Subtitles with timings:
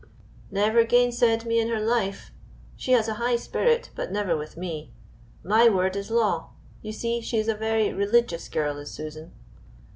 [0.49, 2.31] "Never gainsaid me in her life;
[2.75, 4.93] she has a high spirit, but never with me;
[5.43, 6.53] my word is law.
[6.81, 9.31] You see, she is a very religious girl, is Susan."